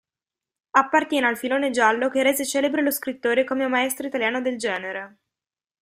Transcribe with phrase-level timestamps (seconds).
[0.71, 5.17] Appartiene al filone giallo che rese celebre lo scrittore come maestro italiano del genere.